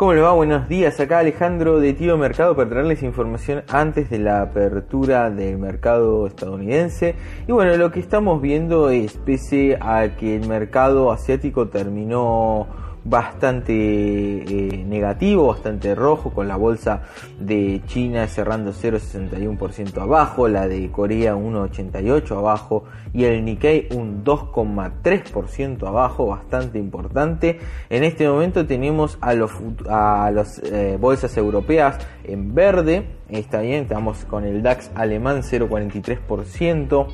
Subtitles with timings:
[0.00, 0.32] ¿Cómo le va?
[0.32, 0.98] Buenos días.
[0.98, 7.16] Acá Alejandro de Tío Mercado para traerles información antes de la apertura del mercado estadounidense.
[7.46, 12.66] Y bueno, lo que estamos viendo es, pese a que el mercado asiático terminó
[13.04, 17.02] bastante eh, negativo, bastante rojo, con la bolsa
[17.38, 25.86] de China cerrando 0,61% abajo, la de Corea 1,88% abajo y el Nikkei un 2,3%
[25.86, 27.58] abajo, bastante importante.
[27.88, 29.50] En este momento tenemos a los
[29.88, 37.06] a las eh, bolsas europeas en verde, está bien, estamos con el DAX alemán 0,43%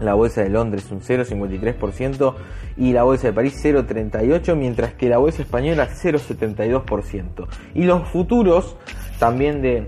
[0.00, 2.34] la bolsa de Londres un 0,53%
[2.76, 7.46] y la bolsa de París 0,38%, mientras que la bolsa española 0,72%.
[7.74, 8.76] Y los futuros
[9.18, 9.86] también de,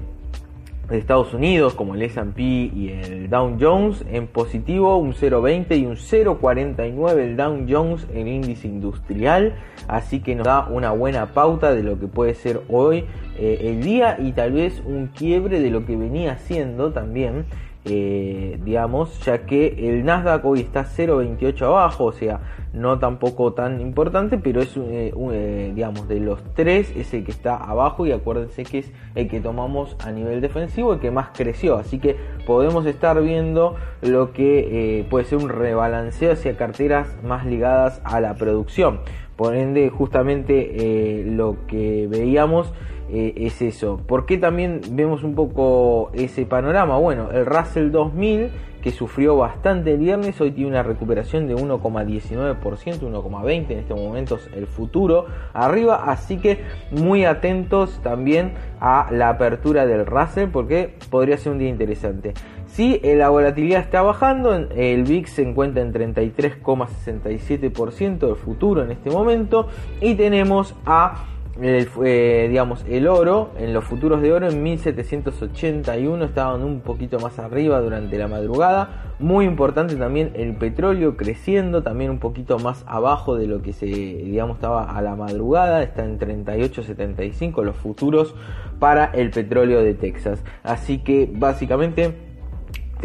[0.91, 5.97] Estados Unidos, como el S&P y el Dow Jones, en positivo un 0,20 y un
[5.97, 9.57] 0,49 el Dow Jones en índice industrial,
[9.89, 13.05] así que nos da una buena pauta de lo que puede ser hoy
[13.37, 17.47] eh, el día y tal vez un quiebre de lo que venía siendo también
[17.89, 22.41] eh, digamos, ya que el Nasdaq hoy está 0.28 abajo, o sea,
[22.73, 27.31] no tampoco tan importante, pero es, eh, eh, digamos, de los tres es el que
[27.31, 31.29] está abajo y acuérdense que es el que tomamos a nivel defensivo, el que más
[31.33, 37.47] creció, así que podemos estar viendo lo que puede ser un rebalanceo hacia carteras más
[37.47, 39.01] ligadas a la producción.
[39.37, 42.73] Por ende, justamente lo que veíamos
[43.09, 44.01] eh, es eso.
[44.07, 46.99] ¿Por qué también vemos un poco ese panorama?
[46.99, 48.51] Bueno, el Russell 2000
[48.83, 54.49] que sufrió bastante el viernes, hoy tiene una recuperación de 1,19%, 1,20% en estos momentos
[54.55, 56.61] el futuro arriba, así que
[56.93, 62.35] muy atentos también a la apertura del Russell porque podría ser un día interesante.
[62.77, 69.09] Sí, la volatilidad está bajando, el VIX se encuentra en 33,67% del futuro en este
[69.09, 69.69] momento
[70.03, 71.25] y tenemos a
[71.59, 77.19] el, eh, digamos, el oro, en los futuros de oro en 1781 estaban un poquito
[77.19, 79.15] más arriba durante la madrugada.
[79.19, 83.87] Muy importante también el petróleo creciendo, también un poquito más abajo de lo que se,
[83.87, 85.83] digamos, estaba a la madrugada.
[85.83, 88.35] Está en 38.75 los futuros
[88.79, 90.45] para el petróleo de Texas.
[90.63, 92.26] Así que básicamente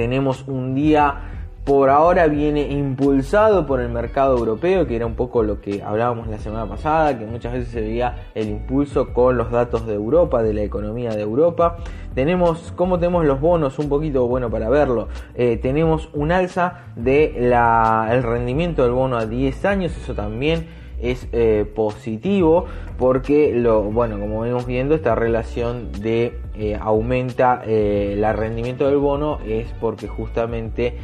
[0.01, 5.43] tenemos un día por ahora viene impulsado por el mercado europeo, que era un poco
[5.43, 9.51] lo que hablábamos la semana pasada, que muchas veces se veía el impulso con los
[9.51, 11.77] datos de Europa, de la economía de Europa.
[12.15, 13.77] Tenemos, ¿cómo tenemos los bonos?
[13.77, 15.07] Un poquito bueno para verlo.
[15.35, 21.27] Eh, tenemos un alza del el rendimiento del bono a 10 años, eso también es
[21.31, 22.65] eh, positivo
[22.97, 28.97] porque lo bueno como vemos viendo esta relación de eh, aumenta eh, el rendimiento del
[28.97, 30.97] bono es porque justamente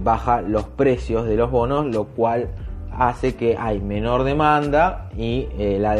[0.00, 2.48] baja los precios de los bonos lo cual
[2.90, 5.94] hace que hay menor demanda y la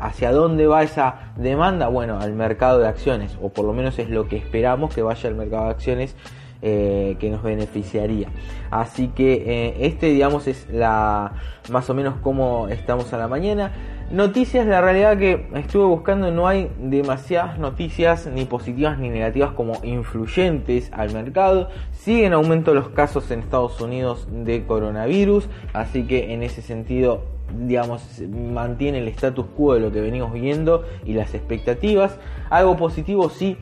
[0.00, 1.88] hacia dónde va esa demanda.
[1.88, 5.28] Bueno al mercado de acciones o por lo menos es lo que esperamos que vaya
[5.28, 6.16] al mercado de acciones
[6.60, 8.28] eh, que nos beneficiaría.
[8.70, 11.32] Así que eh, este, digamos, es la
[11.70, 13.72] más o menos como estamos a la mañana.
[14.10, 19.74] Noticias, la realidad que estuve buscando no hay demasiadas noticias ni positivas ni negativas como
[19.84, 21.68] influyentes al mercado.
[21.92, 27.22] Siguen aumento los casos en Estados Unidos de coronavirus, así que en ese sentido
[27.56, 32.18] digamos, mantiene el status quo de lo que venimos viendo y las expectativas.
[32.50, 33.56] Algo positivo sí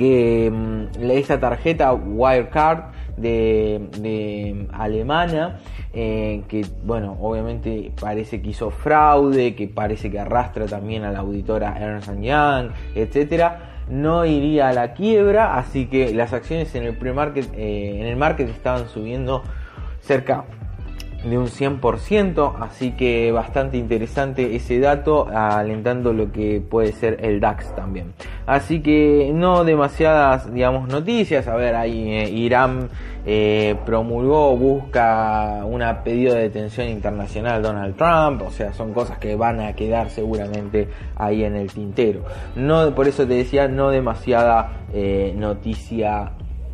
[0.00, 2.84] que mm, esta tarjeta Wirecard
[3.18, 5.60] de, de alemana
[5.92, 11.18] eh, que bueno obviamente parece que hizo fraude que parece que arrastra también a la
[11.18, 16.96] auditora Ernst Young etcétera no iría a la quiebra así que las acciones en el
[16.96, 19.42] pre-market eh, en el market estaban subiendo
[20.00, 20.46] cerca
[21.24, 27.40] de un 100%, así que bastante interesante ese dato, alentando lo que puede ser el
[27.40, 28.12] DAX también.
[28.46, 31.46] Así que no demasiadas, digamos, noticias.
[31.46, 32.88] A ver, ahí eh, Irán
[33.26, 39.36] eh, promulgó, busca una pedido de detención internacional Donald Trump, o sea, son cosas que
[39.36, 42.22] van a quedar seguramente ahí en el tintero.
[42.56, 46.32] No, por eso te decía, no demasiada eh, noticia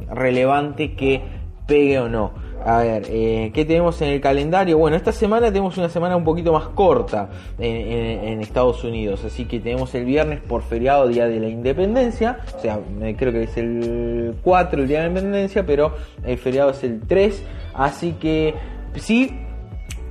[0.08, 1.22] relevante que
[1.66, 2.32] pegue o no.
[2.64, 4.76] A ver, eh, ¿qué tenemos en el calendario?
[4.76, 7.28] Bueno, esta semana tenemos una semana un poquito más corta
[7.58, 12.60] en, Estados Unidos, así que tenemos el viernes por feriado Día de la Independencia, o
[12.60, 12.80] sea,
[13.16, 17.00] creo que es el 4 el Día de la Independencia, pero el feriado es el
[17.06, 18.54] 3, así que
[18.96, 19.38] sí,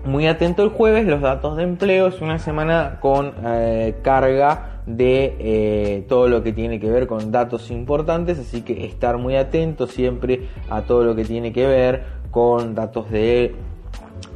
[0.05, 5.35] muy atento el jueves, los datos de empleo, es una semana con eh, carga de
[5.39, 9.87] eh, todo lo que tiene que ver con datos importantes, así que estar muy atento
[9.87, 13.55] siempre a todo lo que tiene que ver con datos de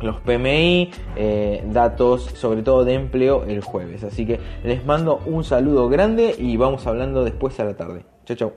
[0.01, 4.04] los PMI, eh, datos sobre todo de empleo el jueves.
[4.04, 8.06] Así que les mando un saludo grande y vamos hablando después a la tarde.
[8.25, 8.54] Chau, chau.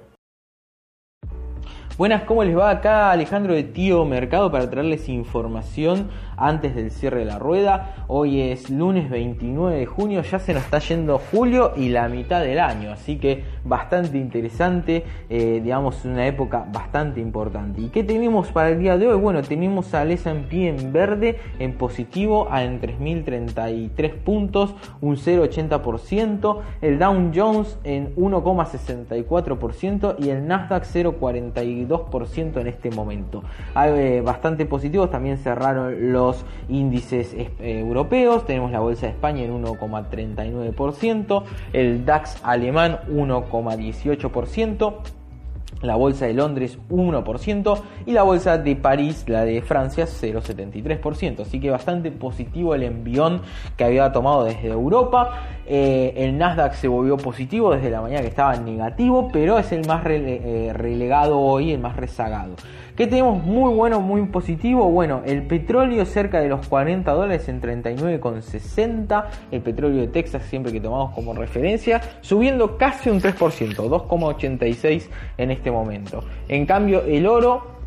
[1.98, 2.70] Buenas, ¿cómo les va?
[2.70, 6.08] Acá Alejandro de Tío Mercado para traerles información
[6.42, 8.04] antes del cierre de la rueda.
[8.08, 12.42] Hoy es lunes 29 de junio, ya se nos está yendo julio y la mitad
[12.42, 17.80] del año, así que bastante interesante, eh, digamos una época bastante importante.
[17.80, 19.20] ¿Y qué tenemos para el día de hoy?
[19.20, 27.30] Bueno, tenemos al S&P en verde, en positivo, en 3.033 puntos, un 0,80%, el Dow
[27.34, 33.42] Jones en 1,64% y el Nasdaq 0,42% en este momento.
[33.74, 36.31] Hay, eh, bastante positivos, también cerraron los
[36.68, 44.94] índices eh, europeos, tenemos la Bolsa de España en 1,39%, el DAX alemán 1,18%,
[45.82, 51.40] la bolsa de Londres 1% y la bolsa de París, la de Francia 0,73%.
[51.40, 53.42] Así que bastante positivo el envión
[53.76, 55.42] que había tomado desde Europa.
[55.66, 59.86] Eh, el Nasdaq se volvió positivo desde la mañana que estaba negativo, pero es el
[59.86, 62.56] más eh, relegado hoy, el más rezagado.
[62.96, 64.90] ¿Qué tenemos muy bueno, muy positivo?
[64.90, 69.24] Bueno, el petróleo cerca de los 40 dólares en 39,60.
[69.50, 75.08] El petróleo de Texas, siempre que tomamos como referencia, subiendo casi un 3%, 2,86
[75.38, 75.71] en este momento.
[76.48, 77.81] En cambio, el oro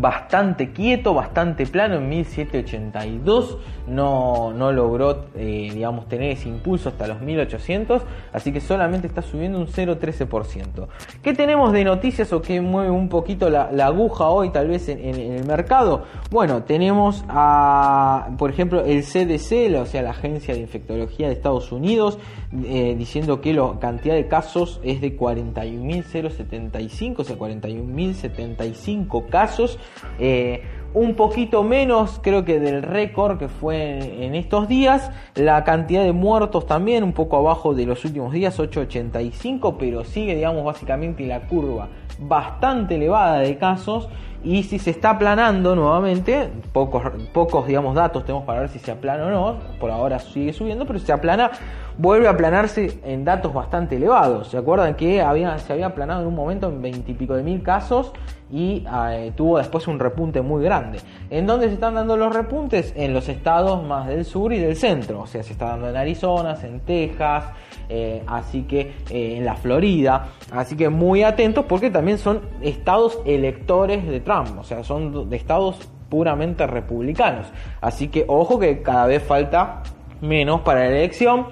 [0.00, 3.58] bastante quieto, bastante plano en 1782,
[3.88, 8.02] no, no logró eh, digamos tener ese impulso hasta los 1800,
[8.32, 10.88] así que solamente está subiendo un 0,13%.
[11.22, 14.98] ¿Qué tenemos de noticias o qué mueve un poquito la, aguja hoy tal vez en,
[15.04, 16.04] el mercado?
[16.30, 21.72] Bueno, tenemos a, por ejemplo, el CDC, o sea, la Agencia de Infectología de Estados
[21.72, 22.18] Unidos,
[22.64, 29.78] eh, diciendo que la cantidad de casos es de 41.075, o sea, 41.075 casos
[30.18, 30.62] eh,
[30.94, 35.10] un poquito menos creo que del récord que fue en estos días.
[35.34, 40.34] La cantidad de muertos también un poco abajo de los últimos días, 885, pero sigue
[40.34, 41.88] digamos básicamente la curva
[42.18, 44.08] bastante elevada de casos
[44.42, 47.02] y si se está aplanando nuevamente, pocos,
[47.32, 50.86] pocos digamos datos tenemos para ver si se aplana o no, por ahora sigue subiendo,
[50.86, 51.50] pero si se aplana,
[51.98, 54.48] vuelve a aplanarse en datos bastante elevados.
[54.48, 57.42] ¿Se acuerdan que había, se había aplanado en un momento en 20 y pico de
[57.42, 58.12] mil casos
[58.50, 61.00] y eh, tuvo después un repunte muy grande?
[61.30, 62.92] ¿En dónde se están dando los repuntes?
[62.96, 65.96] En los estados más del sur y del centro, o sea, se está dando en
[65.96, 67.44] Arizona, en Texas,
[67.88, 73.20] eh, así que eh, en la Florida, así que muy atentos porque también son estados
[73.24, 75.78] electores de Trump, o sea, son de estados
[76.08, 77.46] puramente republicanos,
[77.80, 79.82] así que ojo que cada vez falta
[80.20, 81.46] menos para la elección.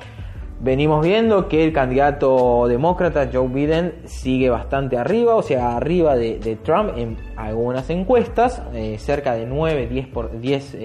[0.61, 6.59] Venimos viendo que el candidato demócrata Joe Biden sigue bastante arriba, o sea, arriba de,
[6.63, 10.77] Trump en algunas encuestas, eh, cerca de 9, 10, por, 10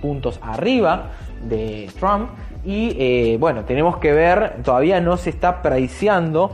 [0.00, 1.10] puntos arriba
[1.42, 2.30] de Trump.
[2.64, 6.52] Y eh, bueno, tenemos que ver, todavía no se está priceando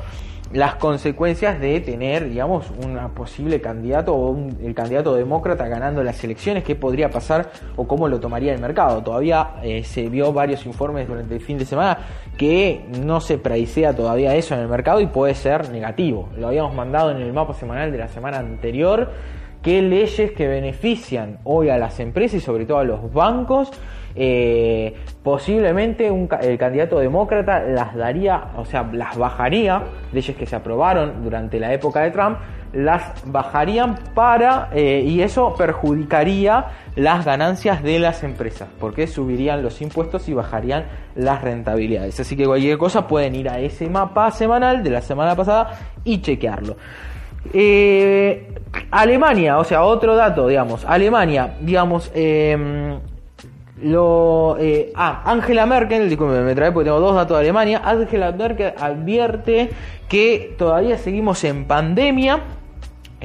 [0.52, 6.62] las consecuencias de tener, digamos, un posible candidato o el candidato demócrata ganando las elecciones,
[6.62, 9.02] qué podría pasar o cómo lo tomaría el mercado.
[9.02, 11.98] Todavía eh, se vio varios informes durante el fin de semana
[12.36, 16.28] que no se praisea todavía eso en el mercado y puede ser negativo.
[16.36, 19.10] Lo habíamos mandado en el mapa semanal de la semana anterior,
[19.62, 23.70] qué leyes que benefician hoy a las empresas y sobre todo a los bancos
[24.14, 31.22] eh, posiblemente el candidato demócrata las daría, o sea, las bajaría, leyes que se aprobaron
[31.22, 32.38] durante la época de Trump,
[32.72, 36.66] las bajarían para, eh, y eso perjudicaría
[36.96, 42.18] las ganancias de las empresas, porque subirían los impuestos y bajarían las rentabilidades.
[42.20, 46.20] Así que cualquier cosa pueden ir a ese mapa semanal de la semana pasada y
[46.22, 46.76] chequearlo.
[47.52, 48.48] Eh,
[48.90, 52.98] Alemania, o sea, otro dato, digamos, Alemania, digamos, eh,
[53.82, 57.80] lo, eh, ah, Angela Merkel, disculpe, me trae porque tengo dos datos de Alemania.
[57.84, 59.70] Angela Merkel advierte
[60.08, 62.40] que todavía seguimos en pandemia.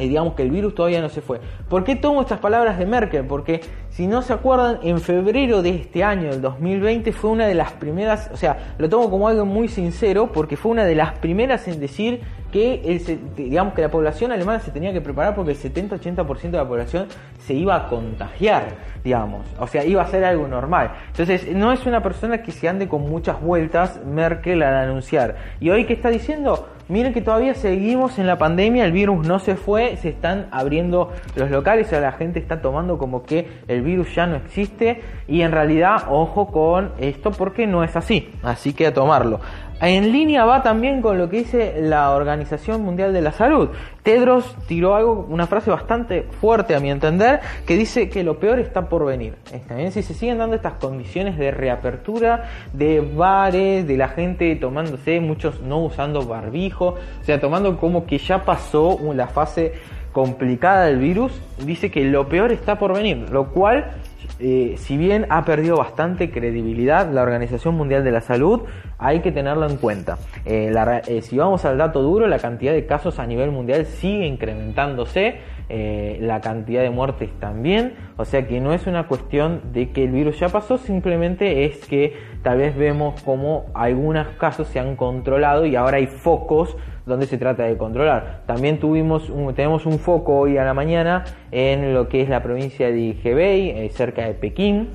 [0.06, 1.40] Digamos que el virus todavía no se fue.
[1.70, 3.26] ¿Por qué tomo estas palabras de Merkel?
[3.26, 7.56] Porque si no se acuerdan, en febrero de este año, el 2020, fue una de
[7.56, 11.18] las primeras, o sea, lo tomo como algo muy sincero, porque fue una de las
[11.18, 15.52] primeras en decir que el, digamos que la población alemana se tenía que preparar porque
[15.52, 17.08] el 70-80% de la población
[17.40, 20.92] se iba a contagiar, digamos, o sea, iba a ser algo normal.
[21.08, 25.36] Entonces, no es una persona que se ande con muchas vueltas Merkel al anunciar.
[25.60, 26.68] Y hoy, ¿qué está diciendo?
[26.90, 31.12] Miren que todavía seguimos en la pandemia, el virus no se fue, se están abriendo
[31.36, 35.02] los locales, o sea, la gente está tomando como que el virus ya no existe
[35.28, 39.42] y en realidad, ojo con esto porque no es así, así que a tomarlo.
[39.80, 43.70] En línea va también con lo que dice la Organización Mundial de la Salud.
[44.02, 48.60] Tedros tiró algo, una frase bastante fuerte a mi entender, que dice que lo peor
[48.60, 49.36] está por venir.
[49.76, 55.20] Bien, si se siguen dando estas condiciones de reapertura de bares, de la gente tomándose,
[55.20, 59.74] muchos no usando barbijo, o sea, tomando como que ya pasó la fase
[60.12, 61.32] complicada del virus,
[61.64, 63.92] dice que lo peor está por venir, lo cual
[64.40, 68.62] eh, si bien ha perdido bastante credibilidad la Organización Mundial de la Salud,
[68.98, 70.18] hay que tenerlo en cuenta.
[70.46, 70.74] Eh,
[71.08, 75.40] eh, si vamos al dato duro, la cantidad de casos a nivel mundial sigue incrementándose,
[75.70, 80.12] la cantidad de muertes también, o sea que no es una cuestión de que el
[80.12, 85.66] virus ya pasó, simplemente es que tal vez vemos como algunos casos se han controlado
[85.66, 88.44] y ahora hay focos donde se trata de controlar.
[88.46, 92.88] También tuvimos tenemos un foco hoy a la mañana en lo que es la provincia
[92.88, 94.90] de Hebei, eh, cerca de Pekín,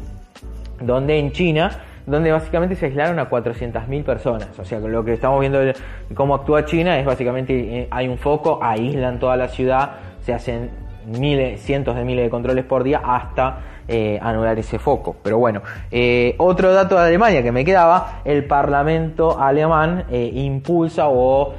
[0.81, 1.71] donde en China
[2.07, 4.59] donde básicamente se aislaron a 400.000 personas.
[4.59, 5.75] O sea, lo que estamos viendo de
[6.15, 10.71] cómo actúa China es básicamente eh, hay un foco, aíslan toda la ciudad, se hacen
[11.07, 15.17] miles, cientos de miles de controles por día hasta eh, anular ese foco.
[15.23, 15.61] Pero bueno,
[15.91, 21.55] eh, otro dato de Alemania que me quedaba, el Parlamento alemán eh, impulsa o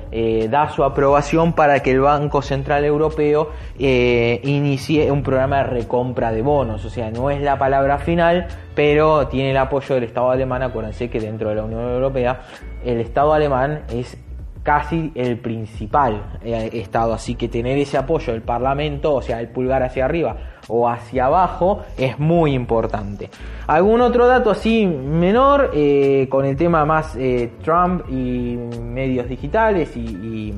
[0.50, 6.41] da su aprobación para que el Banco Central Europeo inicie un programa de recompra de
[6.41, 6.86] bonos.
[6.86, 10.63] O sea, no es la palabra final, pero tiene el apoyo del Estado alemán.
[10.63, 12.41] Acuérdense que dentro de la Unión Europea
[12.86, 14.17] el Estado alemán es
[14.63, 19.84] casi el principal estado, así que tener ese apoyo del Parlamento, o sea, el pulgar
[19.84, 23.29] hacia arriba o hacia abajo es muy importante.
[23.67, 29.96] Algún otro dato así menor eh, con el tema más eh, Trump y medios digitales
[29.96, 30.53] y,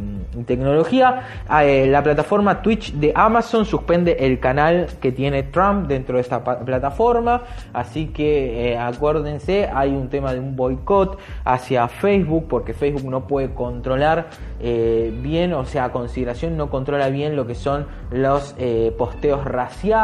[0.45, 1.21] tecnología.
[1.47, 6.21] Ah, eh, la plataforma Twitch de Amazon suspende el canal que tiene Trump dentro de
[6.21, 7.43] esta plataforma.
[7.71, 13.53] Así que acuérdense, hay un tema de un boicot hacia Facebook porque Facebook no puede
[13.53, 14.27] controlar
[14.59, 18.55] bien, o sea, a consideración no controla bien lo que son los
[18.97, 19.94] posteos raciales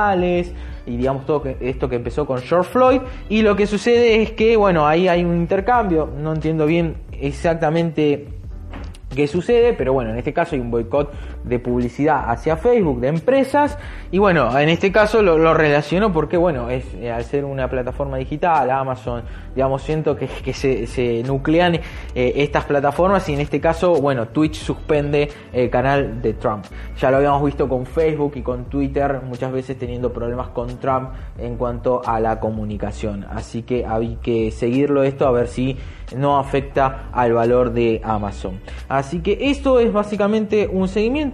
[0.86, 3.02] y digamos todo esto que empezó con George Floyd.
[3.30, 6.10] Y lo que sucede es que bueno ahí hay un intercambio.
[6.18, 8.28] No entiendo bien exactamente
[9.16, 11.12] qué sucede, pero bueno, en este caso hay un boicot
[11.44, 13.78] de publicidad hacia Facebook, de empresas,
[14.12, 18.18] y bueno, en este caso lo, relaciono porque bueno, es eh, al ser una plataforma
[18.18, 19.24] digital, Amazon,
[19.56, 21.82] digamos, siento que, que se, nuclean eh,
[22.38, 26.66] estas plataformas y en este caso, bueno, Twitch suspende el canal de Trump.
[27.00, 31.12] Ya lo habíamos visto con Facebook y con Twitter, muchas veces teniendo problemas con Trump
[31.38, 35.78] en cuanto a la comunicación, así que hay que seguirlo esto a ver si
[36.16, 38.60] no afecta al valor de Amazon.
[38.90, 41.31] Así que esto es básicamente un seguimiento.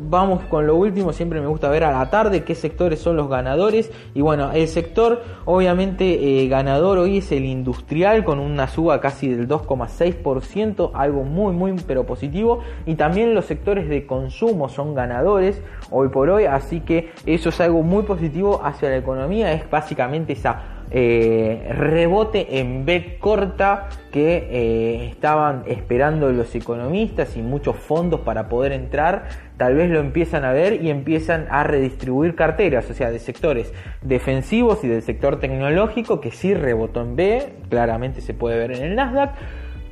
[0.00, 3.28] Vamos con lo último, siempre me gusta ver a la tarde qué sectores son los
[3.28, 3.90] ganadores.
[4.14, 9.28] Y bueno, el sector obviamente eh, ganador hoy es el industrial con una suba casi
[9.28, 12.60] del 2,6%, algo muy muy pero positivo.
[12.86, 17.60] Y también los sectores de consumo son ganadores hoy por hoy, así que eso es
[17.60, 24.48] algo muy positivo hacia la economía, es básicamente esa eh, rebote en B corta que
[24.50, 30.44] eh, estaban esperando los economistas y muchos fondos para poder entrar, tal vez lo empiezan
[30.44, 35.40] a ver y empiezan a redistribuir carteras, o sea, de sectores defensivos y del sector
[35.40, 39.34] tecnológico que sí rebotó en B, claramente se puede ver en el Nasdaq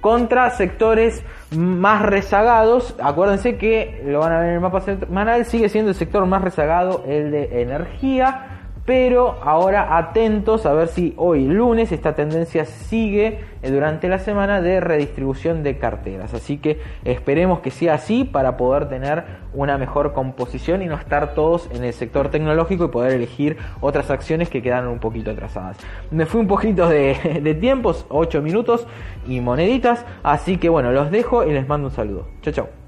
[0.00, 1.24] contra sectores
[1.56, 2.94] más rezagados.
[3.02, 6.42] Acuérdense que lo van a ver en el mapa semanal, sigue siendo el sector más
[6.42, 8.55] rezagado el de energía
[8.86, 14.62] pero ahora atentos a ver si hoy lunes esta tendencia sigue eh, durante la semana
[14.62, 16.32] de redistribución de carteras.
[16.32, 21.34] Así que esperemos que sea así para poder tener una mejor composición y no estar
[21.34, 25.76] todos en el sector tecnológico y poder elegir otras acciones que quedaron un poquito atrasadas.
[26.12, 28.86] Me fui un poquito de, de tiempos, 8 minutos
[29.26, 30.06] y moneditas.
[30.22, 32.28] Así que bueno, los dejo y les mando un saludo.
[32.42, 32.85] Chao, chao.